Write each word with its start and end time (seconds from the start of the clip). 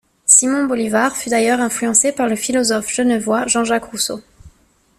Simón 0.25 0.65
Bolívar 0.67 1.13
fut 1.15 1.29
d'ailleurs 1.29 1.59
influencé 1.59 2.11
par 2.11 2.27
le 2.27 2.35
philosophe 2.35 2.91
genevois 2.91 3.45
Jean-Jacques 3.45 3.83
Rousseau. 3.85 4.23